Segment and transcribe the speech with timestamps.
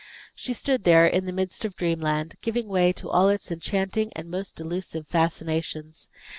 [0.33, 4.31] She stood there in the midst of dreamland, giving way to all its enchanting and
[4.31, 6.09] most delusive fascinations.